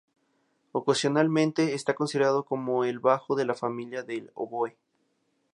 [0.71, 4.75] Ocasionalmente está considerado como el bajo de la familia del oboe.